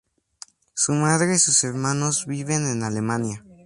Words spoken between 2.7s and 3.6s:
Alemania.